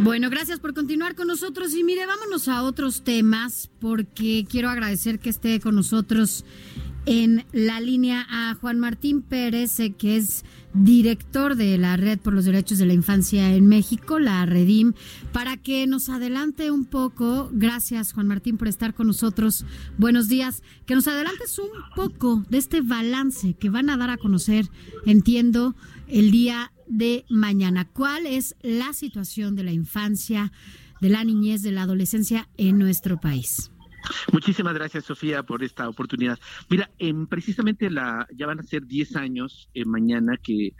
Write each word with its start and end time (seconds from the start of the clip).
Bueno, 0.00 0.30
gracias 0.30 0.60
por 0.60 0.74
continuar 0.74 1.16
con 1.16 1.26
nosotros. 1.26 1.74
Y 1.74 1.82
mire, 1.82 2.06
vámonos 2.06 2.46
a 2.46 2.62
otros 2.62 3.02
temas 3.02 3.68
porque 3.80 4.46
quiero 4.48 4.70
agradecer 4.70 5.18
que 5.18 5.28
esté 5.28 5.58
con 5.58 5.74
nosotros 5.74 6.44
en 7.08 7.46
la 7.52 7.80
línea 7.80 8.26
a 8.28 8.54
Juan 8.56 8.78
Martín 8.78 9.22
Pérez, 9.22 9.80
eh, 9.80 9.94
que 9.96 10.18
es 10.18 10.44
director 10.74 11.56
de 11.56 11.78
la 11.78 11.96
Red 11.96 12.18
por 12.18 12.34
los 12.34 12.44
Derechos 12.44 12.76
de 12.76 12.84
la 12.84 12.92
Infancia 12.92 13.54
en 13.54 13.66
México, 13.66 14.18
la 14.18 14.44
Redim, 14.44 14.92
para 15.32 15.56
que 15.56 15.86
nos 15.86 16.10
adelante 16.10 16.70
un 16.70 16.84
poco. 16.84 17.48
Gracias, 17.50 18.12
Juan 18.12 18.26
Martín, 18.26 18.58
por 18.58 18.68
estar 18.68 18.92
con 18.92 19.06
nosotros. 19.06 19.64
Buenos 19.96 20.28
días. 20.28 20.62
Que 20.84 20.94
nos 20.94 21.08
adelantes 21.08 21.58
un 21.58 21.70
poco 21.96 22.44
de 22.50 22.58
este 22.58 22.82
balance 22.82 23.54
que 23.54 23.70
van 23.70 23.88
a 23.88 23.96
dar 23.96 24.10
a 24.10 24.18
conocer, 24.18 24.66
entiendo, 25.06 25.74
el 26.08 26.30
día 26.30 26.72
de 26.88 27.24
mañana. 27.30 27.86
¿Cuál 27.86 28.26
es 28.26 28.54
la 28.60 28.92
situación 28.92 29.56
de 29.56 29.62
la 29.62 29.72
infancia, 29.72 30.52
de 31.00 31.08
la 31.08 31.24
niñez, 31.24 31.62
de 31.62 31.72
la 31.72 31.82
adolescencia 31.84 32.50
en 32.58 32.78
nuestro 32.78 33.18
país? 33.18 33.70
Muchísimas 34.32 34.74
gracias, 34.74 35.04
Sofía, 35.04 35.42
por 35.42 35.62
esta 35.62 35.88
oportunidad. 35.88 36.38
Mira, 36.68 36.90
en, 36.98 37.26
precisamente 37.26 37.90
la, 37.90 38.26
ya 38.34 38.46
van 38.46 38.60
a 38.60 38.62
ser 38.62 38.86
10 38.86 39.16
años 39.16 39.68
eh, 39.74 39.84
mañana 39.84 40.36
que 40.36 40.74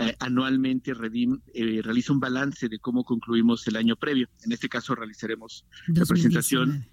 eh, 0.00 0.16
anualmente 0.18 0.92
Redim 0.92 1.40
eh, 1.54 1.80
realiza 1.82 2.12
un 2.12 2.18
balance 2.18 2.68
de 2.68 2.78
cómo 2.80 3.04
concluimos 3.04 3.66
el 3.68 3.76
año 3.76 3.96
previo. 3.96 4.28
En 4.44 4.52
este 4.52 4.68
caso 4.68 4.94
realizaremos 4.94 5.64
la 5.88 6.04
presentación 6.04 6.84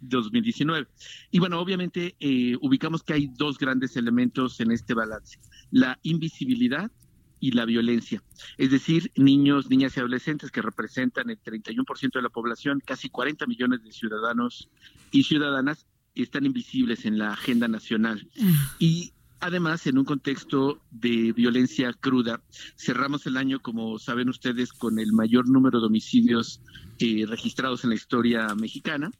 2019. 0.00 0.86
Y 1.30 1.38
bueno, 1.38 1.60
obviamente 1.60 2.16
ubicamos 2.60 3.02
que 3.02 3.12
hay 3.12 3.30
dos 3.36 3.58
grandes 3.58 3.96
elementos 3.96 4.60
en 4.60 4.72
este 4.72 4.94
balance. 4.94 5.38
La 5.70 5.98
invisibilidad 6.02 6.90
y 7.40 7.52
la 7.52 7.64
violencia. 7.64 8.22
Es 8.58 8.70
decir, 8.70 9.12
niños, 9.16 9.68
niñas 9.70 9.96
y 9.96 10.00
adolescentes 10.00 10.50
que 10.50 10.62
representan 10.62 11.30
el 11.30 11.40
31% 11.40 12.12
de 12.14 12.22
la 12.22 12.28
población, 12.28 12.82
casi 12.84 13.08
40 13.08 13.46
millones 13.46 13.82
de 13.84 13.92
ciudadanos 13.92 14.68
y 15.10 15.24
ciudadanas 15.24 15.86
están 16.14 16.46
invisibles 16.46 17.04
en 17.04 17.18
la 17.18 17.32
agenda 17.32 17.68
nacional. 17.68 18.26
Ah. 18.40 18.76
Y 18.78 19.12
además, 19.40 19.86
en 19.86 19.98
un 19.98 20.04
contexto 20.04 20.80
de 20.90 21.32
violencia 21.32 21.92
cruda, 21.92 22.42
cerramos 22.76 23.26
el 23.26 23.36
año, 23.36 23.60
como 23.60 23.98
saben 23.98 24.28
ustedes, 24.28 24.72
con 24.72 24.98
el 24.98 25.12
mayor 25.12 25.48
número 25.48 25.80
de 25.80 25.86
homicidios 25.86 26.62
eh, 26.98 27.26
registrados 27.28 27.84
en 27.84 27.90
la 27.90 27.96
historia 27.96 28.54
mexicana. 28.54 29.10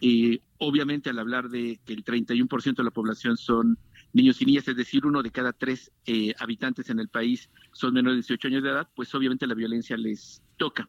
Eh, 0.00 0.40
obviamente, 0.58 1.10
al 1.10 1.18
hablar 1.18 1.48
de 1.48 1.80
que 1.86 1.94
el 1.94 2.04
31% 2.04 2.76
de 2.76 2.84
la 2.84 2.90
población 2.90 3.36
son 3.36 3.78
niños 4.12 4.40
y 4.40 4.46
niñas, 4.46 4.68
es 4.68 4.76
decir, 4.76 5.06
uno 5.06 5.22
de 5.22 5.30
cada 5.30 5.52
tres 5.52 5.90
eh, 6.06 6.34
habitantes 6.38 6.90
en 6.90 7.00
el 7.00 7.08
país 7.08 7.48
son 7.72 7.94
menores 7.94 8.16
de 8.16 8.34
18 8.34 8.48
años 8.48 8.62
de 8.62 8.70
edad, 8.70 8.88
pues 8.94 9.14
obviamente 9.14 9.46
la 9.46 9.54
violencia 9.54 9.96
les 9.96 10.42
toca. 10.56 10.88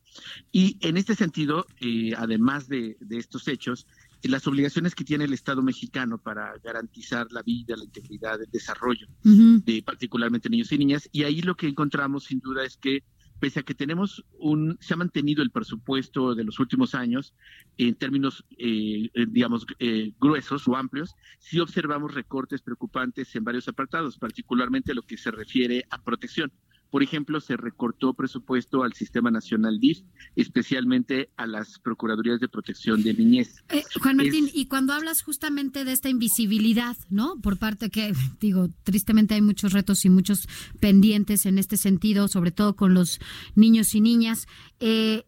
Y 0.52 0.78
en 0.82 0.98
este 0.98 1.16
sentido, 1.16 1.66
eh, 1.80 2.14
además 2.18 2.68
de, 2.68 2.98
estos 3.10 3.48
hechos, 3.48 3.88
las 4.24 4.48
obligaciones 4.48 4.96
que 4.96 5.04
tiene 5.04 5.26
el 5.26 5.34
Estado 5.34 5.62
mexicano 5.62 6.18
para 6.18 6.54
garantizar 6.64 7.28
la 7.32 7.42
vida, 7.42 7.76
la 7.76 7.84
integridad, 7.84 8.42
el 8.42 8.50
desarrollo 8.52 9.08
de 9.24 9.84
particularmente 9.84 10.50
niños 10.50 10.72
y 10.72 10.78
niñas. 10.78 11.10
Y 11.12 11.24
ahí 11.24 11.42
lo 11.42 11.56
que 11.56 11.68
encontramos 11.68 12.26
sin 12.26 12.40
duda 12.40 12.64
es 12.64 12.78
que 12.78 13.04
pese 13.44 13.60
a 13.60 13.64
que 13.64 13.76
tenemos 13.76 14.24
un, 14.40 14.78
se 14.80 14.94
ha 14.94 14.96
mantenido 14.96 15.44
el 15.44 15.52
presupuesto 15.52 16.34
de 16.34 16.46
los 16.46 16.60
últimos 16.60 16.96
años 16.96 17.34
en 17.78 17.94
términos, 17.94 18.46
eh, 18.58 19.10
eh, 19.14 19.26
digamos, 19.28 19.66
eh, 19.80 20.14
gruesos 20.18 20.66
o 20.70 20.78
amplios, 20.78 21.14
sí 21.40 21.60
observamos 21.60 22.14
recortes 22.14 22.62
preocupantes 22.62 23.36
en 23.36 23.44
varios 23.44 23.68
apartados, 23.68 24.18
particularmente 24.18 24.94
lo 24.94 25.02
que 25.02 25.18
se 25.18 25.30
refiere 25.30 25.84
a 25.90 26.02
protección. 26.02 26.54
Por 26.94 27.02
ejemplo, 27.02 27.42
se 27.42 27.58
recortó 27.58 28.14
presupuesto 28.14 28.84
al 28.84 28.94
Sistema 28.94 29.32
Nacional 29.32 29.80
DIF, 29.80 30.02
especialmente 30.36 31.32
a 31.38 31.48
las 31.48 31.80
Procuradurías 31.80 32.40
de 32.40 32.48
Protección 32.48 33.02
de 33.02 33.16
Niñez. 33.16 33.64
Eh, 33.70 33.82
Juan 34.00 34.18
Martín, 34.18 34.48
y 34.54 34.68
cuando 34.68 34.94
hablas 34.94 35.24
justamente 35.24 35.86
de 35.86 35.92
esta 35.92 36.10
invisibilidad, 36.10 36.96
¿no? 37.10 37.42
Por 37.42 37.58
parte 37.58 37.90
que, 37.90 38.14
digo, 38.40 38.70
tristemente 38.84 39.34
hay 39.34 39.42
muchos 39.42 39.74
retos 39.74 40.06
y 40.06 40.12
muchos 40.12 40.48
pendientes 40.80 41.48
en 41.48 41.58
este 41.58 41.78
sentido, 41.78 42.28
sobre 42.28 42.52
todo 42.52 42.76
con 42.76 42.94
los 42.94 43.20
niños 43.56 43.96
y 43.96 44.02
niñas. 44.02 44.46
Eh, 44.80 45.26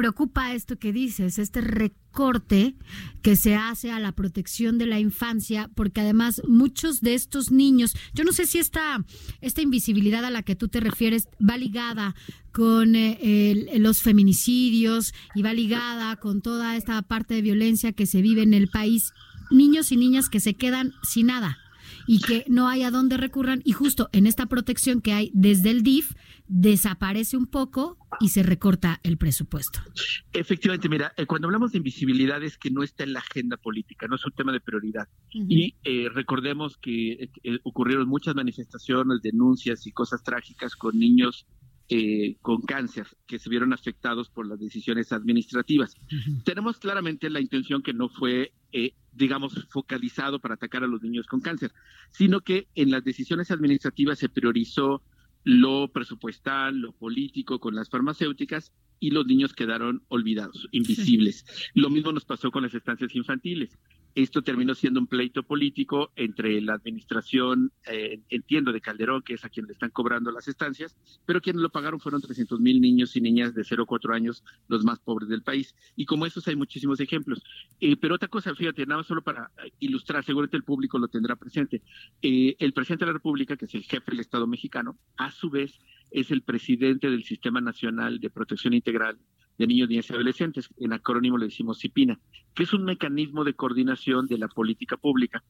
preocupa 0.00 0.54
esto 0.54 0.78
que 0.78 0.94
dices, 0.94 1.38
este 1.38 1.60
recorte 1.60 2.74
que 3.20 3.36
se 3.36 3.54
hace 3.54 3.90
a 3.90 4.00
la 4.00 4.12
protección 4.12 4.78
de 4.78 4.86
la 4.86 4.98
infancia, 4.98 5.70
porque 5.74 6.00
además 6.00 6.40
muchos 6.48 7.02
de 7.02 7.12
estos 7.12 7.50
niños, 7.50 7.94
yo 8.14 8.24
no 8.24 8.32
sé 8.32 8.46
si 8.46 8.56
esta, 8.56 9.04
esta 9.42 9.60
invisibilidad 9.60 10.24
a 10.24 10.30
la 10.30 10.42
que 10.42 10.56
tú 10.56 10.68
te 10.68 10.80
refieres 10.80 11.28
va 11.46 11.58
ligada 11.58 12.14
con 12.50 12.96
eh, 12.96 13.66
los 13.76 14.00
feminicidios 14.00 15.12
y 15.34 15.42
va 15.42 15.52
ligada 15.52 16.16
con 16.16 16.40
toda 16.40 16.78
esta 16.78 17.02
parte 17.02 17.34
de 17.34 17.42
violencia 17.42 17.92
que 17.92 18.06
se 18.06 18.22
vive 18.22 18.40
en 18.40 18.54
el 18.54 18.68
país, 18.68 19.12
niños 19.50 19.92
y 19.92 19.98
niñas 19.98 20.30
que 20.30 20.40
se 20.40 20.54
quedan 20.54 20.94
sin 21.02 21.26
nada 21.26 21.58
y 22.06 22.20
que 22.20 22.44
no 22.48 22.68
hay 22.68 22.82
a 22.82 22.90
dónde 22.90 23.16
recurran 23.16 23.62
y 23.64 23.72
justo 23.72 24.08
en 24.12 24.26
esta 24.26 24.46
protección 24.46 25.00
que 25.00 25.12
hay 25.12 25.30
desde 25.34 25.70
el 25.70 25.82
DIF 25.82 26.14
desaparece 26.48 27.36
un 27.36 27.46
poco 27.46 27.96
y 28.18 28.30
se 28.30 28.42
recorta 28.42 29.00
el 29.04 29.18
presupuesto. 29.18 29.78
Efectivamente, 30.32 30.88
mira, 30.88 31.12
eh, 31.16 31.24
cuando 31.24 31.46
hablamos 31.46 31.70
de 31.70 31.78
invisibilidad 31.78 32.42
es 32.42 32.58
que 32.58 32.70
no 32.70 32.82
está 32.82 33.04
en 33.04 33.12
la 33.12 33.20
agenda 33.20 33.56
política, 33.56 34.08
no 34.08 34.16
es 34.16 34.26
un 34.26 34.32
tema 34.32 34.52
de 34.52 34.60
prioridad. 34.60 35.08
Y 35.32 35.76
eh, 35.84 36.08
recordemos 36.12 36.76
que 36.76 37.30
eh, 37.42 37.58
ocurrieron 37.62 38.08
muchas 38.08 38.34
manifestaciones, 38.34 39.22
denuncias 39.22 39.86
y 39.86 39.92
cosas 39.92 40.24
trágicas 40.24 40.74
con 40.74 40.98
niños 40.98 41.46
con 42.40 42.62
cáncer 42.62 43.06
que 43.26 43.38
se 43.38 43.50
vieron 43.50 43.72
afectados 43.72 44.30
por 44.30 44.46
las 44.46 44.60
decisiones 44.60 45.12
administrativas. 45.12 45.94
Tenemos 46.44 46.78
claramente 46.78 47.30
la 47.30 47.40
intención 47.40 47.82
que 47.82 47.92
no 47.92 48.08
fue, 48.08 48.52
digamos, 49.12 49.66
focalizado 49.70 50.40
para 50.40 50.54
atacar 50.54 50.84
a 50.84 50.86
los 50.86 51.02
niños 51.02 51.26
con 51.26 51.40
cáncer, 51.40 51.72
sino 52.12 52.40
que 52.40 52.68
en 52.74 52.90
las 52.90 53.04
decisiones 53.04 53.50
administrativas 53.50 54.18
se 54.18 54.28
priorizó 54.28 55.02
lo 55.44 55.88
presupuestal, 55.88 56.78
lo 56.78 56.92
político 56.92 57.58
con 57.58 57.74
las 57.74 57.88
farmacéuticas 57.88 58.72
y 58.98 59.10
los 59.10 59.26
niños 59.26 59.54
quedaron 59.54 60.02
olvidados, 60.08 60.68
invisibles. 60.72 61.44
Lo 61.74 61.88
mismo 61.88 62.12
nos 62.12 62.24
pasó 62.24 62.50
con 62.50 62.62
las 62.62 62.74
estancias 62.74 63.14
infantiles. 63.14 63.78
Esto 64.14 64.42
terminó 64.42 64.74
siendo 64.74 65.00
un 65.00 65.06
pleito 65.06 65.42
político 65.42 66.10
entre 66.16 66.60
la 66.60 66.74
administración, 66.74 67.72
eh, 67.86 68.20
entiendo, 68.28 68.72
de 68.72 68.80
Calderón, 68.80 69.22
que 69.22 69.34
es 69.34 69.44
a 69.44 69.48
quien 69.48 69.66
le 69.66 69.72
están 69.72 69.90
cobrando 69.90 70.30
las 70.32 70.48
estancias, 70.48 70.96
pero 71.26 71.40
quienes 71.40 71.62
lo 71.62 71.70
pagaron 71.70 72.00
fueron 72.00 72.20
300 72.20 72.60
mil 72.60 72.80
niños 72.80 73.14
y 73.16 73.20
niñas 73.20 73.54
de 73.54 73.64
0 73.64 73.84
a 73.84 73.86
4 73.86 74.14
años, 74.14 74.44
los 74.68 74.84
más 74.84 74.98
pobres 74.98 75.28
del 75.28 75.42
país. 75.42 75.74
Y 75.96 76.06
como 76.06 76.26
esos 76.26 76.46
hay 76.48 76.56
muchísimos 76.56 77.00
ejemplos. 77.00 77.42
Eh, 77.80 77.96
pero 77.96 78.16
otra 78.16 78.28
cosa, 78.28 78.54
fíjate, 78.54 78.84
nada 78.86 78.98
más 78.98 79.06
solo 79.06 79.22
para 79.22 79.50
ilustrar, 79.78 80.24
seguramente 80.24 80.56
el 80.56 80.64
público 80.64 80.98
lo 80.98 81.08
tendrá 81.08 81.36
presente. 81.36 81.82
Eh, 82.22 82.56
el 82.58 82.72
presidente 82.72 83.04
de 83.04 83.10
la 83.10 83.14
República, 83.14 83.56
que 83.56 83.66
es 83.66 83.74
el 83.74 83.84
jefe 83.84 84.10
del 84.10 84.20
Estado 84.20 84.46
mexicano, 84.46 84.98
a 85.16 85.30
su 85.30 85.50
vez 85.50 85.78
es 86.10 86.30
el 86.30 86.42
presidente 86.42 87.08
del 87.08 87.24
Sistema 87.24 87.60
Nacional 87.60 88.18
de 88.18 88.30
Protección 88.30 88.74
Integral 88.74 89.18
de 89.60 89.66
Niños, 89.66 89.90
Niñas 89.90 90.08
y 90.08 90.14
Adolescentes, 90.14 90.70
en 90.78 90.94
acrónimo 90.94 91.36
le 91.36 91.44
decimos 91.44 91.80
CIPINA, 91.80 92.18
que 92.54 92.62
es 92.62 92.72
un 92.72 92.84
mecanismo 92.84 93.44
de 93.44 93.52
coordinación 93.52 94.26
de 94.26 94.38
la 94.38 94.48
política 94.48 94.96
pública. 94.96 95.44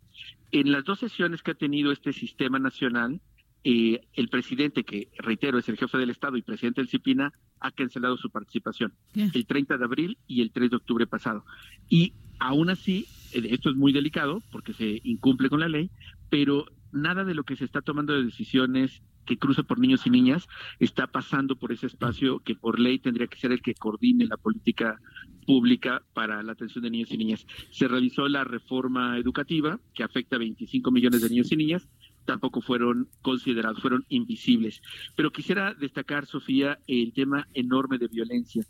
En 0.51 0.73
las 0.73 0.85
dos 0.85 0.99
sesiones 0.99 1.45
que 1.45 1.53
ha 1.53 1.55
tenido 1.55 1.93
este 1.93 2.13
sistema 2.13 2.59
nacional, 2.59 3.21
eh, 3.63 4.01
el 4.15 4.29
presidente, 4.29 4.83
que 4.83 5.11
reitero 5.19 5.59
es 5.59 5.69
el 5.69 5.77
jefe 5.77 5.97
del 5.97 6.11
Estado 6.11 6.37
y 6.37 6.43
presidente 6.43 6.81
del 6.81 6.89
CIPINA, 6.89 7.33
ha 7.61 7.71
cancelado 7.71 8.17
su 8.17 8.31
participación 8.31 8.93
el 9.15 9.47
30 9.47 9.79
de 9.79 9.85
abril 9.85 10.19
y 10.27 10.43
el 10.43 10.51
3 10.51 10.71
de 10.71 10.77
octubre 10.77 11.07
pasado. 11.07 11.45
Y 11.89 12.15
aún 12.41 12.69
así, 12.69 13.07
eh, 13.33 13.47
esto 13.51 13.71
es 13.71 13.77
muy 13.77 13.93
delicado 13.93 14.43
porque 14.51 14.73
se 14.73 15.01
incumple 15.05 15.49
con 15.49 15.61
la 15.61 15.69
ley, 15.69 15.89
pero 16.31 16.67
nada 16.91 17.23
de 17.23 17.35
lo 17.35 17.45
que 17.45 17.55
se 17.55 17.65
está 17.65 17.81
tomando 17.81 18.13
de 18.13 18.25
decisiones 18.25 19.03
que 19.31 19.39
cruza 19.39 19.63
por 19.63 19.79
niños 19.79 20.05
y 20.09 20.11
niñas 20.11 20.49
está 20.81 21.07
pasando 21.07 21.55
por 21.55 21.71
ese 21.71 21.87
espacio 21.87 22.41
que 22.41 22.57
por 22.57 22.81
ley 22.81 22.99
tendría 22.99 23.29
que 23.29 23.39
ser 23.39 23.53
el 23.53 23.63
que 23.63 23.75
coordine 23.75 24.27
la 24.27 24.37
política 24.37 25.01
pública 25.47 26.03
para 26.15 26.43
la 26.43 26.51
atención 26.51 26.83
de 26.83 26.91
niños 26.91 27.13
y 27.13 27.17
niñas. 27.17 27.47
Se 27.71 27.87
realizó 27.87 28.27
la 28.27 28.43
reforma 28.43 29.17
educativa 29.19 29.79
que 29.95 30.03
afecta 30.03 30.35
a 30.35 30.41
25 30.41 30.91
millones 30.91 31.23
de 31.23 31.29
niños 31.29 31.53
y 31.53 31.57
niñas 31.57 31.89
tampoco 32.25 32.61
fueron 32.61 33.09
considerados, 33.23 33.81
fueron 33.81 34.05
invisibles. 34.09 34.83
Pero 35.15 35.31
quisiera 35.31 35.75
destacar, 35.75 36.27
Sofía, 36.27 36.81
el 36.89 37.13
tema 37.13 37.47
enorme 37.55 37.99
de 37.99 38.09
violencia. 38.09 38.65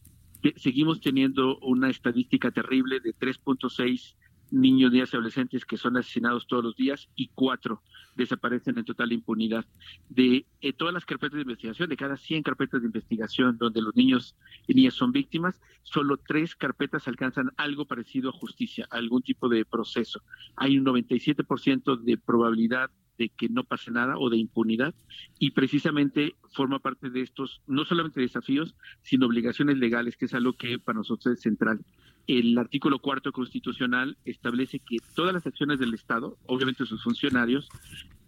Seguimos 0.56 1.00
teniendo 1.00 1.58
una 1.60 1.88
estadística 1.88 2.50
terrible 2.50 3.00
de 3.00 3.14
3.6 3.14 4.14
niños, 4.50 4.92
niñas 4.92 5.12
y 5.12 5.16
adolescentes 5.16 5.64
que 5.64 5.76
son 5.76 5.96
asesinados 5.96 6.46
todos 6.46 6.64
los 6.64 6.76
días 6.76 7.08
y 7.16 7.28
cuatro 7.34 7.82
desaparecen 8.14 8.78
en 8.78 8.84
total 8.84 9.12
impunidad. 9.12 9.64
De 10.08 10.46
eh, 10.60 10.72
todas 10.72 10.94
las 10.94 11.04
carpetas 11.04 11.36
de 11.36 11.42
investigación, 11.42 11.88
de 11.88 11.96
cada 11.96 12.16
100 12.16 12.42
carpetas 12.42 12.80
de 12.80 12.86
investigación 12.86 13.56
donde 13.58 13.82
los 13.82 13.94
niños 13.96 14.36
y 14.66 14.74
niñas 14.74 14.94
son 14.94 15.12
víctimas, 15.12 15.60
solo 15.82 16.16
tres 16.16 16.54
carpetas 16.54 17.08
alcanzan 17.08 17.50
algo 17.56 17.86
parecido 17.86 18.30
a 18.30 18.32
justicia, 18.32 18.86
algún 18.90 19.22
tipo 19.22 19.48
de 19.48 19.64
proceso. 19.64 20.22
Hay 20.56 20.78
un 20.78 20.84
97% 20.84 21.96
de 22.00 22.18
probabilidad 22.18 22.90
de 23.20 23.28
que 23.28 23.50
no 23.50 23.64
pase 23.64 23.90
nada 23.90 24.16
o 24.18 24.30
de 24.30 24.38
impunidad 24.38 24.94
y 25.38 25.50
precisamente 25.50 26.36
forma 26.52 26.78
parte 26.78 27.10
de 27.10 27.20
estos 27.20 27.60
no 27.66 27.84
solamente 27.84 28.18
desafíos 28.18 28.74
sino 29.02 29.26
obligaciones 29.26 29.76
legales 29.76 30.16
que 30.16 30.24
es 30.24 30.32
algo 30.32 30.54
que 30.54 30.78
para 30.78 30.96
nosotros 30.96 31.34
es 31.34 31.42
central 31.42 31.84
el 32.38 32.56
artículo 32.58 32.98
cuarto 32.98 33.32
constitucional 33.32 34.16
establece 34.24 34.78
que 34.78 34.98
todas 35.14 35.34
las 35.34 35.46
acciones 35.46 35.78
del 35.78 35.94
Estado 35.94 36.38
obviamente 36.46 36.86
sus 36.86 37.02
funcionarios 37.02 37.68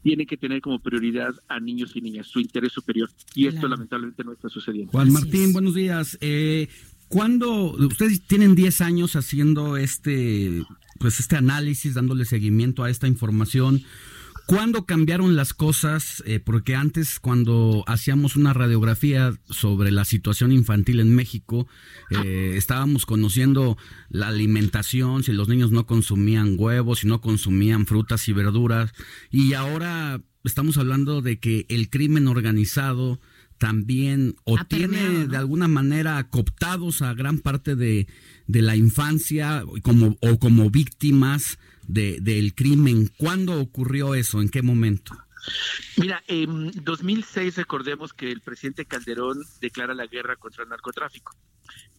tienen 0.03 0.27
que 0.27 0.37
tener 0.37 0.61
como 0.61 0.81
prioridad 0.81 1.35
a 1.49 1.61
niños 1.61 1.95
y 1.95 2.01
niñas 2.01 2.27
su 2.27 2.41
interés 2.41 2.73
superior. 2.73 3.09
Y 3.35 3.47
esto 3.47 3.69
lamentablemente 3.69 4.25
no 4.25 4.33
está 4.33 4.49
sucediendo. 4.49 4.91
Juan 4.91 5.13
Martín 5.13 5.53
buenos 5.53 5.75
días. 5.75 6.19
Eh, 6.21 6.69
cuando 7.09 7.73
ustedes 7.73 8.27
tienen 8.27 8.55
10 8.55 8.81
años 8.81 9.17
haciendo 9.17 9.77
este 9.77 10.65
pues 10.99 11.21
este 11.21 11.37
análisis 11.37 11.95
dándole 11.95 12.25
seguimiento 12.25 12.85
a 12.85 12.91
esta 12.91 13.07
información 13.07 13.83
¿Cuándo 14.47 14.87
cambiaron 14.87 15.37
las 15.37 15.55
cosas? 15.55 16.23
Eh, 16.27 16.41
porque 16.41 16.75
antes, 16.75 17.21
cuando 17.21 17.85
hacíamos 17.87 18.37
una 18.37 18.53
radiografía 18.53 19.33
sobre 19.49 19.91
la 19.91 20.05
situación 20.05 20.53
infantil 20.53 21.01
en 21.01 21.15
México, 21.15 21.67
eh, 22.11 22.55
estábamos 22.57 23.07
conociendo 23.07 23.77
la 24.09 24.29
alimentación, 24.29 25.23
si 25.23 25.33
los 25.33 25.49
niños 25.49 25.71
no 25.71 25.87
consumían 25.87 26.57
huevos, 26.59 27.01
si 27.01 27.07
no 27.07 27.21
consumían 27.21 27.87
frutas 27.87 28.29
y 28.29 28.33
verduras. 28.33 28.93
Y 29.31 29.55
ahora 29.55 30.21
estamos 30.45 30.77
hablando 30.77 31.23
de 31.23 31.39
que 31.39 31.67
el 31.69 31.89
crimen 31.89 32.27
organizado 32.29 33.21
también 33.59 34.35
o 34.43 34.59
tiene 34.65 35.29
de 35.29 35.37
alguna 35.37 35.69
manera 35.69 36.29
cooptados 36.31 37.01
a 37.01 37.15
gran 37.15 37.39
parte 37.39 37.77
de, 37.77 38.09
de 38.49 38.61
la 38.61 38.75
infancia 38.75 39.65
como, 39.83 40.17
o 40.21 40.39
como 40.41 40.69
víctimas 40.69 41.59
de, 41.87 42.19
del 42.21 42.55
crimen. 42.55 43.11
¿Cuándo 43.17 43.61
ocurrió 43.61 44.15
eso? 44.15 44.41
¿En 44.41 44.49
qué 44.49 44.63
momento? 44.63 45.15
Mira, 45.97 46.23
en 46.29 46.71
2006 46.85 47.57
recordemos 47.57 48.13
que 48.13 48.31
el 48.31 48.41
presidente 48.41 48.85
Calderón 48.85 49.39
declara 49.61 49.95
la 49.95 50.07
guerra 50.07 50.37
contra 50.37 50.63
el 50.63 50.71
narcotráfico. 50.71 51.37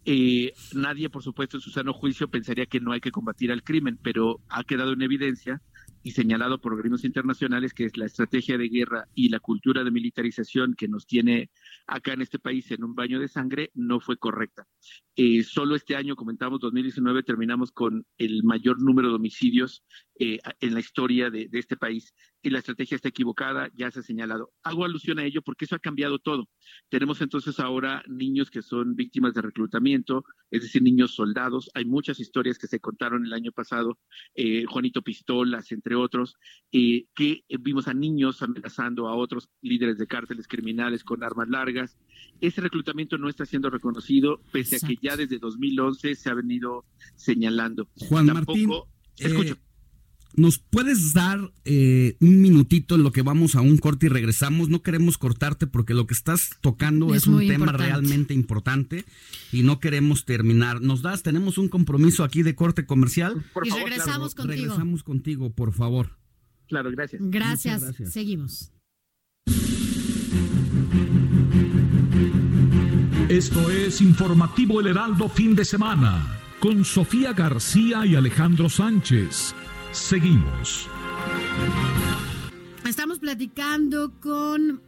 Eh, 0.05 0.53
nadie, 0.73 1.09
por 1.09 1.23
supuesto, 1.23 1.57
en 1.57 1.61
su 1.61 1.69
sano 1.69 1.93
juicio 1.93 2.29
pensaría 2.29 2.65
que 2.65 2.79
no 2.79 2.91
hay 2.91 3.01
que 3.01 3.11
combatir 3.11 3.51
al 3.51 3.63
crimen, 3.63 3.97
pero 4.01 4.39
ha 4.49 4.63
quedado 4.63 4.93
en 4.93 5.01
evidencia 5.01 5.61
y 6.03 6.11
señalado 6.11 6.59
por 6.59 6.73
organismos 6.73 7.05
internacionales 7.05 7.73
que 7.73 7.85
es 7.85 7.97
la 7.97 8.05
estrategia 8.05 8.57
de 8.57 8.67
guerra 8.67 9.07
y 9.15 9.29
la 9.29 9.39
cultura 9.39 9.83
de 9.83 9.91
militarización 9.91 10.75
que 10.75 10.89
nos 10.89 11.07
tiene 11.07 11.49
acá 11.87 12.13
en 12.13 12.21
este 12.21 12.39
país 12.39 12.69
en 12.71 12.83
un 12.83 12.95
baño 12.95 13.19
de 13.19 13.27
sangre 13.27 13.71
no 13.73 13.99
fue 13.99 14.17
correcta. 14.17 14.67
Eh, 15.15 15.43
solo 15.43 15.75
este 15.75 15.95
año, 15.95 16.15
comentamos 16.15 16.59
2019, 16.59 17.23
terminamos 17.23 17.71
con 17.71 18.05
el 18.17 18.43
mayor 18.43 18.81
número 18.81 19.09
de 19.09 19.15
homicidios 19.15 19.83
eh, 20.19 20.39
en 20.59 20.73
la 20.75 20.79
historia 20.79 21.31
de, 21.31 21.49
este 21.53 21.75
país 21.75 22.13
y 22.41 22.51
la 22.51 22.59
estrategia 22.59 22.95
está 22.95 23.09
equivocada, 23.09 23.69
ya 23.73 23.89
se 23.89 23.99
ha 23.99 24.03
señalado. 24.03 24.51
Hago 24.63 24.85
alusión 24.85 25.17
a 25.17 25.23
ello 25.23 25.41
porque 25.41 25.65
eso 25.65 25.75
ha 25.75 25.79
cambiado 25.79 26.19
todo. 26.19 26.49
Tenemos 26.89 27.19
entonces 27.21 27.59
ahora 27.59 28.03
niños 28.07 28.51
que 28.51 28.61
son 28.61 28.95
víctimas 28.95 29.33
de 29.33 29.41
reclutamiento, 29.41 30.23
es 30.51 30.61
decir, 30.61 30.83
niños 30.83 31.15
soldados. 31.15 31.71
Hay 31.73 31.85
muchas 31.85 32.19
historias 32.19 32.59
que 32.59 32.67
se 32.67 32.79
contaron 32.79 33.25
el 33.25 33.33
año 33.33 33.51
pasado, 33.51 33.97
eh, 34.35 34.65
Juanito 34.65 35.01
Pistolas, 35.01 35.71
entre 35.71 35.95
otros, 35.95 36.37
eh, 36.71 37.05
que 37.15 37.43
vimos 37.59 37.87
a 37.87 37.93
niños 37.93 38.41
amenazando 38.43 39.07
a 39.07 39.15
otros 39.15 39.49
líderes 39.61 39.97
de 39.97 40.07
cárteles 40.07 40.47
criminales 40.47 41.03
con 41.03 41.23
armas 41.23 41.49
largas. 41.49 41.62
Ese 42.41 42.61
reclutamiento 42.61 43.17
no 43.17 43.29
está 43.29 43.45
siendo 43.45 43.69
reconocido, 43.69 44.41
pese 44.51 44.77
a 44.77 44.79
que 44.79 44.95
ya 45.01 45.15
desde 45.15 45.39
2011 45.39 46.15
se 46.15 46.29
ha 46.29 46.33
venido 46.33 46.83
señalando. 47.15 47.87
Juan 47.95 48.25
Martín, 48.25 48.69
escucho. 49.17 49.57
¿Nos 50.35 50.57
puedes 50.57 51.13
dar 51.13 51.53
eh, 51.63 52.17
un 52.19 52.41
minutito 52.41 52.95
en 52.95 53.03
lo 53.03 53.11
que 53.11 53.21
vamos 53.21 53.55
a 53.55 53.61
un 53.61 53.77
corte 53.77 54.07
y 54.07 54.09
regresamos? 54.09 54.67
No 54.67 54.81
queremos 54.81 55.19
cortarte 55.19 55.67
porque 55.67 55.93
lo 55.93 56.07
que 56.07 56.15
estás 56.15 56.57
tocando 56.59 57.13
es, 57.13 57.27
un 57.27 57.39
tema 57.47 57.71
realmente 57.71 58.33
importante 58.33 59.05
y 59.51 59.61
no 59.61 59.79
queremos 59.79 60.25
terminar. 60.25 60.81
¿Nos 60.81 61.03
das? 61.03 61.21
Tenemos 61.21 61.59
un 61.59 61.69
compromiso 61.69 62.23
aquí 62.23 62.41
de 62.41 62.55
corte 62.55 62.87
comercial. 62.87 63.45
y 63.63 63.69
regresamos 63.69 64.33
contigo. 64.33 64.55
Regresamos 64.55 65.03
contigo, 65.03 65.51
por 65.51 65.71
favor. 65.71 66.17
Claro, 66.67 66.89
gracias. 66.89 67.21
Gracias. 67.23 67.83
gracias. 67.83 68.11
Seguimos. 68.11 68.73
Esto 73.29 73.69
es 73.69 74.01
Informativo 74.01 74.81
El 74.81 74.87
Heraldo 74.87 75.29
Fin 75.29 75.55
de 75.55 75.63
Semana 75.63 76.27
con 76.59 76.83
Sofía 76.83 77.31
García 77.31 78.05
y 78.05 78.15
Alejandro 78.15 78.69
Sánchez. 78.69 79.55
Seguimos. 79.93 80.89
Estamos 82.85 83.19
platicando 83.19 84.11
con 84.19 84.81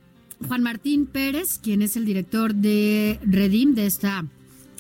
Juan 0.46 0.64
Martín 0.64 1.06
Pérez, 1.06 1.60
quien 1.60 1.82
es 1.82 1.96
el 1.96 2.06
director 2.06 2.54
de 2.54 3.20
Redim, 3.26 3.74
de 3.74 3.86
esta 3.86 4.26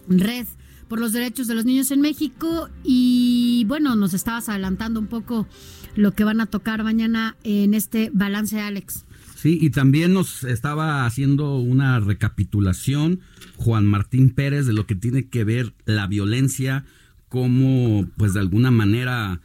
red 0.09 0.47
por 0.89 0.99
los 0.99 1.13
derechos 1.13 1.47
de 1.47 1.55
los 1.55 1.63
niños 1.63 1.91
en 1.91 2.01
México. 2.01 2.69
Y 2.83 3.63
bueno, 3.67 3.95
nos 3.95 4.13
estabas 4.13 4.49
adelantando 4.49 4.99
un 4.99 5.07
poco 5.07 5.47
lo 5.95 6.11
que 6.11 6.25
van 6.25 6.41
a 6.41 6.45
tocar 6.45 6.83
mañana 6.83 7.37
en 7.43 7.73
este 7.73 8.09
balance, 8.13 8.59
Alex. 8.59 9.05
Sí, 9.45 9.59
y 9.61 9.69
también 9.69 10.11
nos 10.11 10.43
estaba 10.43 11.05
haciendo 11.05 11.57
una 11.57 11.99
recapitulación 11.99 13.19
Juan 13.57 13.85
Martín 13.85 14.31
Pérez 14.31 14.65
de 14.65 14.73
lo 14.73 14.87
que 14.87 14.95
tiene 14.95 15.27
que 15.27 15.43
ver 15.43 15.75
la 15.85 16.07
violencia, 16.07 16.83
como 17.29 18.07
pues 18.17 18.33
de 18.33 18.39
alguna 18.39 18.71
manera 18.71 19.41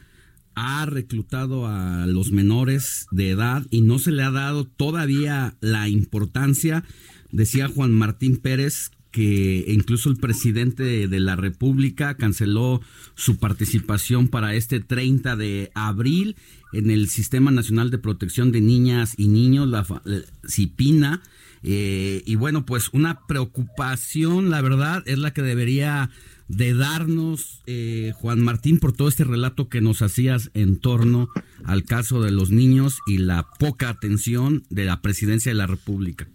ha 0.54 0.86
reclutado 0.86 1.66
a 1.66 2.06
los 2.06 2.32
menores 2.32 3.08
de 3.10 3.28
edad 3.28 3.66
y 3.68 3.82
no 3.82 3.98
se 3.98 4.10
le 4.10 4.22
ha 4.22 4.30
dado 4.30 4.64
todavía 4.64 5.58
la 5.60 5.90
importancia, 5.90 6.82
decía 7.30 7.68
Juan 7.68 7.92
Martín 7.92 8.38
Pérez, 8.38 8.92
que 9.10 9.64
incluso 9.68 10.08
el 10.08 10.16
presidente 10.16 11.08
de 11.08 11.20
la 11.20 11.36
República 11.36 12.14
canceló 12.16 12.80
su 13.14 13.38
participación 13.38 14.28
para 14.28 14.54
este 14.54 14.80
30 14.80 15.36
de 15.36 15.70
abril 15.74 16.36
en 16.72 16.90
el 16.90 17.08
Sistema 17.08 17.50
Nacional 17.50 17.90
de 17.90 17.98
Protección 17.98 18.52
de 18.52 18.60
Niñas 18.60 19.14
y 19.16 19.28
Niños, 19.28 19.68
la 19.68 19.84
CIPINA. 20.48 21.22
Eh, 21.62 22.22
y 22.24 22.36
bueno, 22.36 22.64
pues 22.64 22.88
una 22.92 23.26
preocupación, 23.26 24.50
la 24.50 24.62
verdad, 24.62 25.02
es 25.06 25.18
la 25.18 25.32
que 25.32 25.42
debería 25.42 26.10
de 26.48 26.74
darnos, 26.74 27.62
eh, 27.66 28.12
Juan 28.16 28.40
Martín, 28.40 28.78
por 28.78 28.92
todo 28.92 29.08
este 29.08 29.24
relato 29.24 29.68
que 29.68 29.80
nos 29.80 30.02
hacías 30.02 30.50
en 30.54 30.78
torno 30.78 31.28
al 31.64 31.84
caso 31.84 32.22
de 32.22 32.32
los 32.32 32.50
niños 32.50 32.98
y 33.06 33.18
la 33.18 33.46
poca 33.58 33.88
atención 33.88 34.64
de 34.70 34.84
la 34.84 35.00
presidencia 35.02 35.50
de 35.50 35.56
la 35.56 35.66
República. 35.66 36.28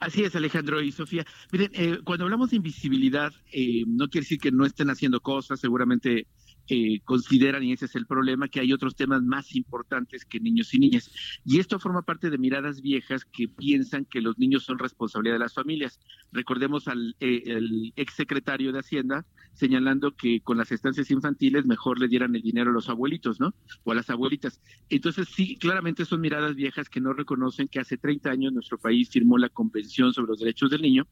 Así 0.00 0.22
es, 0.24 0.34
Alejandro 0.36 0.80
y 0.80 0.92
Sofía. 0.92 1.24
Miren, 1.52 1.70
eh, 1.74 1.98
cuando 2.04 2.24
hablamos 2.24 2.50
de 2.50 2.56
invisibilidad, 2.56 3.32
eh, 3.52 3.84
no 3.86 4.08
quiere 4.08 4.24
decir 4.24 4.38
que 4.38 4.52
no 4.52 4.64
estén 4.64 4.90
haciendo 4.90 5.20
cosas, 5.20 5.60
seguramente 5.60 6.26
eh, 6.68 7.00
consideran, 7.04 7.62
y 7.62 7.72
ese 7.72 7.84
es 7.84 7.94
el 7.94 8.06
problema, 8.06 8.48
que 8.48 8.58
hay 8.58 8.72
otros 8.72 8.96
temas 8.96 9.22
más 9.22 9.54
importantes 9.54 10.24
que 10.24 10.40
niños 10.40 10.74
y 10.74 10.80
niñas. 10.80 11.10
Y 11.44 11.60
esto 11.60 11.78
forma 11.78 12.02
parte 12.02 12.28
de 12.28 12.38
miradas 12.38 12.80
viejas 12.80 13.24
que 13.24 13.46
piensan 13.46 14.04
que 14.04 14.20
los 14.20 14.36
niños 14.38 14.64
son 14.64 14.80
responsabilidad 14.80 15.36
de 15.36 15.40
las 15.40 15.54
familias. 15.54 16.00
Recordemos 16.32 16.88
al 16.88 17.14
eh, 17.20 17.42
el 17.46 17.92
exsecretario 17.94 18.72
de 18.72 18.80
Hacienda 18.80 19.24
señalando 19.56 20.14
que 20.14 20.40
con 20.40 20.56
las 20.56 20.70
estancias 20.70 21.10
infantiles 21.10 21.66
mejor 21.66 21.98
le 21.98 22.08
dieran 22.08 22.36
el 22.36 22.42
dinero 22.42 22.70
a 22.70 22.74
los 22.74 22.88
abuelitos, 22.88 23.40
¿no? 23.40 23.54
O 23.84 23.92
a 23.92 23.94
las 23.94 24.10
abuelitas. 24.10 24.60
Entonces, 24.88 25.28
sí, 25.28 25.56
claramente 25.56 26.04
son 26.04 26.20
miradas 26.20 26.54
viejas 26.54 26.88
que 26.88 27.00
no 27.00 27.12
reconocen 27.12 27.68
que 27.68 27.80
hace 27.80 27.96
30 27.96 28.30
años 28.30 28.52
nuestro 28.52 28.78
país 28.78 29.10
firmó 29.10 29.38
la 29.38 29.48
Convención 29.48 30.12
sobre 30.12 30.28
los 30.28 30.38
Derechos 30.38 30.70
del 30.70 30.82
Niño, 30.82 31.08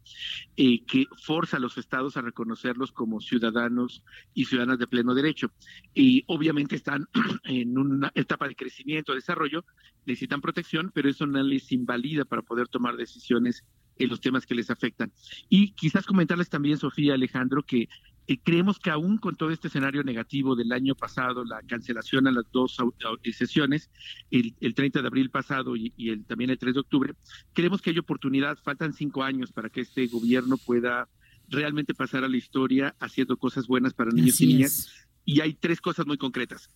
eh, 0.57 0.85
que 0.85 1.07
forza 1.17 1.57
a 1.57 1.61
los 1.61 1.79
estados 1.79 2.17
a 2.17 2.23
reconocerlos 2.23 2.93
como 2.93 3.21
ciudadanos 3.21 4.05
y 4.35 4.45
ciudadanas 4.45 4.79
de 4.79 4.87
pleno 4.87 5.15
derecho 5.15 5.51
y 5.95 6.25
obviamente 6.27 6.77
están 6.77 7.09
en 7.45 7.79
una 7.79 8.13
etapa 8.15 8.49
de 8.49 8.57
crecimiento, 8.57 9.15
desarrollo, 9.15 9.65
necesitan 10.07 10.41
protección, 10.41 10.91
pero 10.95 11.09
eso 11.09 11.27
no 11.27 11.43
les 11.43 11.73
invalida 11.73 12.25
para 12.25 12.43
poder 12.43 12.69
tomar 12.69 12.97
decisiones 12.97 13.65
en 13.97 14.09
los 14.09 14.21
temas 14.21 14.47
que 14.47 14.55
les 14.55 14.71
afectan. 14.71 15.13
Y 15.49 15.73
quizás 15.73 16.07
comentarles 16.07 16.49
también, 16.49 16.79
Sofía 16.79 17.15
Alejandro, 17.15 17.63
que 17.63 17.89
eh, 18.27 18.39
creemos 18.43 18.79
que 18.79 18.91
aún 18.91 19.19
con 19.19 19.37
todo 19.37 19.51
este 19.51 19.69
escenario 19.69 20.03
negativo 20.03 20.57
del 20.57 20.73
año 20.73 20.95
pasado, 20.95 21.45
la 21.45 21.61
cancelación 21.63 22.27
a 22.27 22.33
las 22.33 22.45
dos 22.53 22.77
sesiones, 23.33 23.91
el, 24.31 24.75
30 24.75 25.03
de 25.03 25.07
abril 25.07 25.31
pasado 25.31 25.77
y, 25.77 25.93
el, 25.99 26.25
también 26.25 26.51
el 26.51 26.59
3 26.59 26.75
de 26.75 26.81
octubre, 26.81 27.15
creemos 27.53 27.83
que 27.83 27.91
hay 27.91 27.99
oportunidad, 27.99 28.59
faltan 28.63 28.93
cinco 28.93 29.23
años 29.23 29.53
para 29.53 29.69
que 29.69 29.83
este 29.83 30.07
gobierno 30.07 30.57
pueda 30.57 31.09
realmente 31.49 31.95
pasar 31.95 32.25
a 32.25 32.29
la 32.29 32.37
historia 32.37 32.95
haciendo 32.99 33.37
cosas 33.37 33.67
buenas 33.67 33.93
para 33.93 34.11
niños 34.11 34.41
y 34.41 34.47
niñas. 34.47 35.04
Y 35.25 35.41
hay 35.41 35.55
tres 35.55 35.81
cosas 35.81 36.07
muy 36.07 36.19
concretas. 36.19 36.71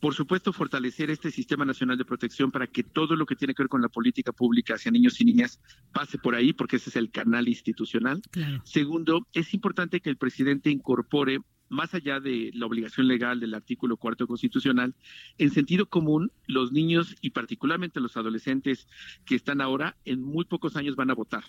Por 0.00 0.14
supuesto, 0.14 0.52
fortalecer 0.52 1.10
este 1.10 1.30
Sistema 1.30 1.64
Nacional 1.64 1.96
de 1.96 2.04
Protección 2.04 2.50
para 2.50 2.66
que 2.66 2.82
todo 2.82 3.16
lo 3.16 3.24
que 3.26 3.36
tiene 3.36 3.54
que 3.54 3.62
ver 3.62 3.68
con 3.68 3.80
la 3.82 3.88
política 3.88 4.32
pública 4.32 4.74
hacia 4.74 4.90
niños 4.90 5.20
y 5.20 5.24
niñas 5.24 5.60
pase 5.92 6.18
por 6.18 6.34
ahí, 6.34 6.52
porque 6.52 6.76
ese 6.76 6.90
es 6.90 6.96
el 6.96 7.10
canal 7.10 7.48
institucional. 7.48 8.20
Segundo, 8.64 9.26
es 9.32 9.54
importante 9.54 10.00
que 10.00 10.10
el 10.10 10.16
presidente 10.16 10.70
incorpore 10.70 11.40
más 11.68 11.94
allá 11.94 12.20
de 12.20 12.50
la 12.54 12.66
obligación 12.66 13.08
legal 13.08 13.40
del 13.40 13.54
artículo 13.54 13.96
cuarto 13.96 14.26
constitucional, 14.26 14.94
en 15.38 15.50
sentido 15.50 15.86
común, 15.86 16.30
los 16.46 16.72
niños 16.72 17.16
y 17.20 17.30
particularmente 17.30 18.00
los 18.00 18.16
adolescentes 18.16 18.86
que 19.24 19.34
están 19.34 19.60
ahora, 19.60 19.96
en 20.04 20.22
muy 20.22 20.44
pocos 20.44 20.76
años 20.76 20.96
van 20.96 21.10
a 21.10 21.14
votar. 21.14 21.44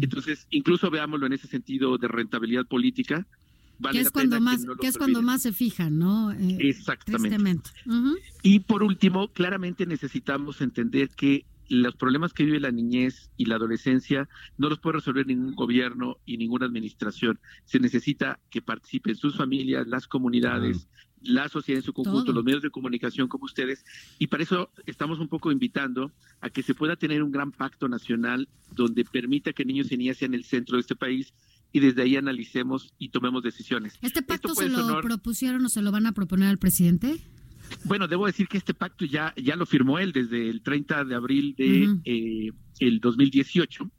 Entonces, 0.00 0.46
incluso 0.50 0.90
veámoslo 0.90 1.26
en 1.26 1.34
ese 1.34 1.48
sentido 1.48 1.98
de 1.98 2.08
rentabilidad 2.08 2.66
política, 2.66 3.26
que 3.90 4.00
es 4.00 4.10
cuando 4.10 4.40
más 4.40 4.64
que, 4.80 4.86
es 4.86 4.98
cuando 4.98 5.22
más 5.22 5.42
se 5.42 5.52
fijan, 5.52 5.98
¿no? 5.98 6.32
Eh, 6.32 6.58
Exactamente. 6.60 7.70
Y 8.42 8.60
por 8.60 8.82
último, 8.82 9.28
claramente 9.28 9.86
necesitamos 9.86 10.60
entender 10.60 11.10
que 11.10 11.44
los 11.68 11.96
problemas 11.96 12.32
que 12.32 12.44
vive 12.44 12.60
la 12.60 12.70
niñez 12.70 13.30
y 13.36 13.46
la 13.46 13.56
adolescencia 13.56 14.28
no 14.56 14.68
los 14.68 14.78
puede 14.78 14.98
resolver 14.98 15.26
ningún 15.26 15.54
gobierno 15.54 16.18
y 16.24 16.36
ninguna 16.36 16.66
administración. 16.66 17.40
Se 17.64 17.80
necesita 17.80 18.38
que 18.50 18.62
participen 18.62 19.16
sus 19.16 19.36
familias, 19.36 19.86
las 19.86 20.06
comunidades, 20.06 20.88
la 21.22 21.48
sociedad 21.48 21.80
en 21.80 21.84
su 21.84 21.92
conjunto, 21.92 22.32
los 22.32 22.44
medios 22.44 22.62
de 22.62 22.70
comunicación 22.70 23.28
como 23.28 23.46
ustedes, 23.46 23.84
y 24.18 24.28
para 24.28 24.44
eso 24.44 24.70
estamos 24.86 25.18
un 25.18 25.28
poco 25.28 25.50
invitando 25.50 26.12
a 26.40 26.50
que 26.50 26.62
se 26.62 26.74
pueda 26.74 26.96
tener 26.96 27.22
un 27.22 27.32
gran 27.32 27.52
pacto 27.52 27.88
nacional 27.88 28.48
donde 28.72 29.04
permita 29.04 29.52
que 29.52 29.64
niños 29.64 29.90
y 29.90 29.96
niñas 29.96 30.18
sean 30.18 30.34
el 30.34 30.44
centro 30.44 30.76
de 30.76 30.82
este 30.82 30.94
país 30.94 31.34
y 31.76 31.80
desde 31.80 32.00
ahí 32.00 32.16
analicemos 32.16 32.94
y 32.98 33.10
tomemos 33.10 33.42
decisiones. 33.42 33.98
¿Este 34.00 34.22
pacto 34.22 34.54
se 34.54 34.66
lo 34.70 34.98
propusieron 35.02 35.62
o 35.66 35.68
se 35.68 35.82
lo 35.82 35.92
van 35.92 36.06
a 36.06 36.12
proponer 36.12 36.48
al 36.48 36.56
presidente? 36.56 37.18
Bueno, 37.84 38.08
debo 38.08 38.24
decir 38.24 38.48
que 38.48 38.56
este 38.56 38.72
pacto 38.72 39.04
ya, 39.04 39.34
ya 39.36 39.56
lo 39.56 39.66
firmó 39.66 39.98
él 39.98 40.12
desde 40.12 40.48
el 40.48 40.62
30 40.62 41.04
de 41.04 41.14
abril 41.14 41.54
de 41.58 41.98
eh, 42.06 42.50
el 42.78 43.00
2018, 43.00 43.90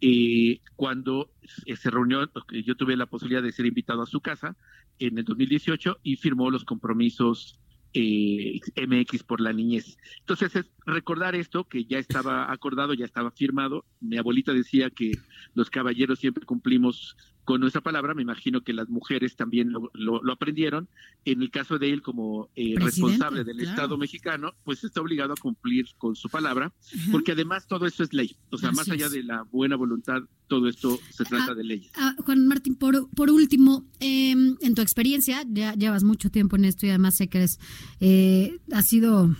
eh, 0.00 0.60
cuando 0.76 1.30
se 1.66 1.90
reunió, 1.90 2.26
yo 2.64 2.74
tuve 2.74 2.96
la 2.96 3.04
posibilidad 3.04 3.42
de 3.42 3.52
ser 3.52 3.66
invitado 3.66 4.00
a 4.00 4.06
su 4.06 4.22
casa 4.22 4.56
en 4.98 5.18
el 5.18 5.24
2018 5.24 5.98
y 6.02 6.16
firmó 6.16 6.50
los 6.50 6.64
compromisos 6.64 7.59
eh, 7.92 8.60
MX 8.86 9.24
por 9.24 9.40
la 9.40 9.52
niñez. 9.52 9.98
Entonces, 10.20 10.54
es 10.56 10.66
recordar 10.86 11.34
esto 11.34 11.64
que 11.64 11.84
ya 11.84 11.98
estaba 11.98 12.52
acordado, 12.52 12.94
ya 12.94 13.04
estaba 13.04 13.30
firmado. 13.30 13.84
Mi 14.00 14.16
abuelita 14.16 14.52
decía 14.52 14.90
que 14.90 15.12
los 15.54 15.70
caballeros 15.70 16.18
siempre 16.18 16.44
cumplimos 16.44 17.16
con 17.44 17.60
nuestra 17.60 17.80
palabra, 17.80 18.14
me 18.14 18.22
imagino 18.22 18.60
que 18.60 18.72
las 18.72 18.88
mujeres 18.88 19.34
también 19.34 19.72
lo, 19.92 20.32
aprendieron. 20.32 20.88
En 21.24 21.42
el 21.42 21.50
caso 21.50 21.78
de 21.78 21.90
él, 21.90 22.00
como 22.00 22.48
eh, 22.54 22.74
responsable 22.78 23.42
del 23.42 23.60
Estado 23.60 23.98
mexicano, 23.98 24.54
pues 24.62 24.84
está 24.84 25.00
obligado 25.00 25.32
a 25.32 25.36
cumplir 25.36 25.86
con 25.98 26.14
su 26.14 26.28
palabra, 26.28 26.72
porque 27.10 27.32
además 27.32 27.66
todo 27.66 27.86
esto 27.86 28.04
es 28.04 28.12
ley. 28.12 28.36
O 28.50 28.58
sea, 28.58 28.70
más 28.70 28.88
allá 28.88 29.08
de 29.08 29.24
la 29.24 29.42
buena 29.50 29.74
voluntad, 29.74 30.22
todo 30.50 30.66
esto 30.66 30.98
se 31.10 31.24
trata 31.24 31.52
ah, 31.52 31.54
de 31.54 31.62
ley. 31.62 31.88
Ah, 31.94 32.16
Juan 32.24 32.48
Martín, 32.48 32.74
por, 32.74 33.08
por 33.10 33.30
último, 33.30 33.86
em, 34.00 34.56
en 34.60 34.74
tu 34.74 34.82
experiencia, 34.82 35.44
ya 35.48 35.74
llevas 35.74 36.02
mucho 36.02 36.28
tiempo 36.28 36.56
en 36.56 36.64
esto 36.64 36.86
y 36.86 36.88
además 36.88 37.16
sé 37.16 37.28
que 37.28 37.38
eres, 37.38 37.60
eh, 38.00 38.58
has 38.72 38.88
sido 38.88 39.34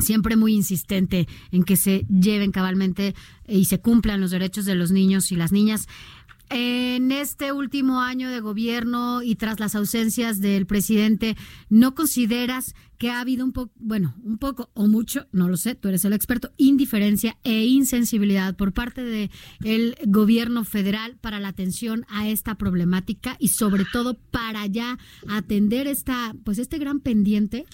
siempre 0.00 0.34
muy 0.34 0.54
insistente 0.54 1.28
en 1.52 1.62
que 1.62 1.76
se 1.76 2.04
lleven 2.08 2.50
cabalmente 2.50 3.14
y 3.46 3.66
se 3.66 3.80
cumplan 3.80 4.20
los 4.20 4.32
derechos 4.32 4.64
de 4.64 4.74
los 4.74 4.90
niños 4.90 5.30
y 5.30 5.36
las 5.36 5.52
niñas. 5.52 5.86
En 6.52 7.12
este 7.12 7.52
último 7.52 8.00
año 8.00 8.28
de 8.28 8.40
gobierno 8.40 9.22
y 9.22 9.36
tras 9.36 9.60
las 9.60 9.76
ausencias 9.76 10.40
del 10.40 10.66
presidente, 10.66 11.36
¿no 11.68 11.94
consideras 11.94 12.74
que 12.98 13.08
ha 13.08 13.20
habido 13.20 13.44
un 13.44 13.52
poco, 13.52 13.72
bueno, 13.76 14.16
un 14.24 14.36
poco 14.36 14.68
o 14.74 14.88
mucho, 14.88 15.28
no 15.30 15.48
lo 15.48 15.56
sé, 15.56 15.76
tú 15.76 15.88
eres 15.88 16.04
el 16.04 16.12
experto, 16.12 16.50
indiferencia 16.56 17.38
e 17.44 17.66
insensibilidad 17.66 18.56
por 18.56 18.72
parte 18.72 19.02
del 19.04 19.30
el 19.62 19.96
gobierno 20.06 20.64
federal 20.64 21.16
para 21.20 21.38
la 21.38 21.48
atención 21.48 22.04
a 22.08 22.28
esta 22.28 22.56
problemática 22.56 23.36
y 23.38 23.48
sobre 23.48 23.84
todo 23.84 24.14
para 24.14 24.66
ya 24.66 24.98
atender 25.28 25.86
esta, 25.86 26.34
pues 26.44 26.58
este 26.58 26.78
gran 26.78 26.98
pendiente? 26.98 27.64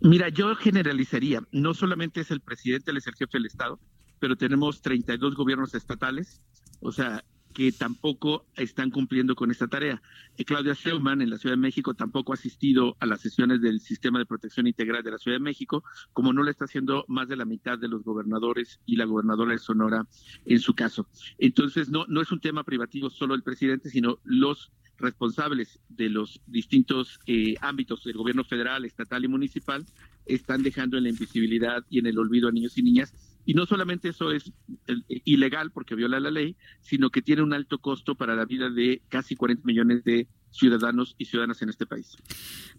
Mira, 0.00 0.28
yo 0.28 0.54
generalizaría, 0.54 1.42
no 1.50 1.74
solamente 1.74 2.20
es 2.20 2.30
el 2.30 2.40
presidente, 2.40 2.92
él 2.92 2.98
es 2.98 3.08
el 3.08 3.14
jefe 3.14 3.36
del 3.36 3.46
Estado, 3.46 3.80
pero 4.20 4.36
tenemos 4.36 4.80
32 4.80 5.34
gobiernos 5.34 5.74
estatales, 5.74 6.40
o 6.80 6.92
sea, 6.92 7.24
que 7.60 7.72
tampoco 7.72 8.46
están 8.56 8.88
cumpliendo 8.90 9.34
con 9.34 9.50
esta 9.50 9.68
tarea. 9.68 10.00
Eh, 10.38 10.46
Claudia 10.46 10.72
Sheinbaum 10.72 11.20
en 11.20 11.28
la 11.28 11.36
Ciudad 11.36 11.56
de 11.56 11.60
México 11.60 11.92
tampoco 11.92 12.32
ha 12.32 12.36
asistido 12.36 12.96
a 13.00 13.04
las 13.04 13.20
sesiones 13.20 13.60
del 13.60 13.80
Sistema 13.80 14.18
de 14.18 14.24
Protección 14.24 14.66
Integral 14.66 15.02
de 15.02 15.10
la 15.10 15.18
Ciudad 15.18 15.36
de 15.36 15.44
México, 15.44 15.84
como 16.14 16.32
no 16.32 16.42
lo 16.42 16.50
está 16.50 16.64
haciendo 16.64 17.04
más 17.06 17.28
de 17.28 17.36
la 17.36 17.44
mitad 17.44 17.78
de 17.78 17.88
los 17.88 18.02
gobernadores 18.02 18.80
y 18.86 18.96
la 18.96 19.04
gobernadora 19.04 19.52
de 19.52 19.58
Sonora 19.58 20.06
en 20.46 20.58
su 20.58 20.72
caso. 20.72 21.06
Entonces, 21.36 21.90
no, 21.90 22.06
no 22.08 22.22
es 22.22 22.32
un 22.32 22.40
tema 22.40 22.64
privativo 22.64 23.10
solo 23.10 23.34
del 23.34 23.42
presidente, 23.42 23.90
sino 23.90 24.20
los 24.24 24.72
responsables 24.96 25.80
de 25.90 26.08
los 26.08 26.40
distintos 26.46 27.20
eh, 27.26 27.56
ámbitos 27.60 28.04
del 28.04 28.16
gobierno 28.16 28.42
federal, 28.42 28.86
estatal 28.86 29.22
y 29.22 29.28
municipal 29.28 29.84
están 30.24 30.62
dejando 30.62 30.96
en 30.96 31.02
la 31.02 31.10
invisibilidad 31.10 31.84
y 31.90 31.98
en 31.98 32.06
el 32.06 32.18
olvido 32.18 32.48
a 32.48 32.52
niños 32.52 32.78
y 32.78 32.82
niñas 32.82 33.12
y 33.44 33.54
no 33.54 33.66
solamente 33.66 34.08
eso 34.08 34.32
es 34.32 34.52
eh, 34.86 34.94
ilegal 35.24 35.70
porque 35.70 35.94
viola 35.94 36.20
la 36.20 36.30
ley, 36.30 36.56
sino 36.80 37.10
que 37.10 37.22
tiene 37.22 37.42
un 37.42 37.52
alto 37.52 37.78
costo 37.78 38.14
para 38.14 38.34
la 38.34 38.44
vida 38.44 38.70
de 38.70 39.02
casi 39.08 39.36
40 39.36 39.64
millones 39.64 40.04
de 40.04 40.28
ciudadanos 40.50 41.14
y 41.18 41.26
ciudadanas 41.26 41.62
en 41.62 41.68
este 41.68 41.86
país. 41.86 42.16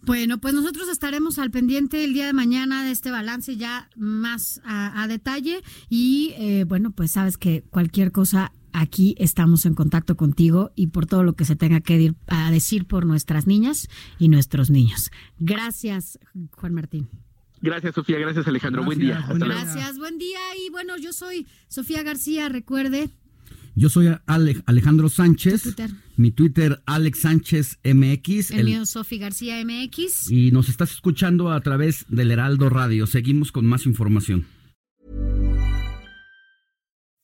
Bueno, 0.02 0.38
pues 0.38 0.54
nosotros 0.54 0.88
estaremos 0.88 1.38
al 1.38 1.50
pendiente 1.50 2.04
el 2.04 2.12
día 2.12 2.26
de 2.26 2.32
mañana 2.32 2.84
de 2.84 2.90
este 2.90 3.10
balance 3.10 3.56
ya 3.56 3.88
más 3.96 4.60
a, 4.64 5.06
detalle 5.08 5.62
y 5.88 6.32
eh, 6.38 6.64
bueno, 6.64 6.92
pues 6.92 7.12
sabes 7.12 7.36
que 7.36 7.62
cualquier 7.70 8.12
cosa 8.12 8.52
aquí 8.72 9.14
estamos 9.18 9.66
en 9.66 9.74
contacto 9.74 10.16
contigo 10.16 10.70
y 10.74 10.88
por 10.88 11.06
todo 11.06 11.24
lo 11.24 11.34
que 11.34 11.44
se 11.44 11.56
tenga 11.56 11.80
que 11.80 12.14
decir 12.50 12.86
por 12.86 13.04
nuestras 13.04 13.46
niñas 13.46 13.88
y 14.18 14.28
nuestros 14.28 14.70
niños. 14.70 15.10
Gracias, 15.38 16.18
Juan 16.52 16.74
Martín. 16.74 17.08
Gracias, 17.62 17.94
Sofía. 17.94 18.18
Gracias, 18.18 18.46
Alejandro. 18.46 18.84
buen 18.84 18.98
día. 18.98 19.24
gracias, 19.28 19.96
buen 19.96 20.18
día. 20.18 20.40
Y 20.58 20.70
bueno, 20.70 20.98
yo 20.98 21.12
soy 21.12 21.46
Sofía 21.68 22.02
García, 22.02 22.48
recuerde. 22.48 23.08
Yo 23.74 23.88
soy 23.88 24.14
Alejandro 24.26 25.08
Sánchez. 25.08 25.74
Mi 26.16 26.30
Twitter, 26.32 26.82
Alex 26.86 27.20
Sánchez 27.20 27.78
MX. 27.84 28.50
El, 28.50 28.64
mío, 28.64 28.84
Sofía 28.84 29.20
García 29.20 29.64
MX. 29.64 30.30
Y 30.30 30.50
nos 30.50 30.68
estás 30.68 30.90
escuchando 30.90 31.52
a 31.52 31.60
través 31.60 32.04
del 32.08 32.32
Heraldo 32.32 32.68
Radio. 32.68 33.06
Seguimos 33.06 33.52
con 33.52 33.64
más 33.64 33.86
información. 33.86 34.46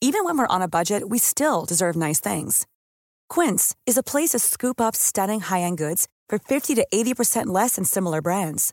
Even 0.00 0.24
when 0.24 0.38
we're 0.38 0.46
on 0.48 0.62
a 0.62 0.68
budget, 0.68 1.02
we 1.08 1.18
still 1.18 1.64
deserve 1.66 1.96
nice 1.96 2.20
things. 2.20 2.66
Quince 3.28 3.74
is 3.84 3.98
a 3.98 4.02
place 4.02 4.30
to 4.30 4.38
scoop 4.38 4.80
up 4.80 4.94
stunning 4.94 5.40
high-end 5.40 5.76
goods 5.76 6.06
for 6.28 6.38
50 6.38 6.76
to 6.76 6.86
80% 6.94 7.46
less 7.46 7.74
than 7.74 7.84
similar 7.84 8.22
brands. 8.22 8.72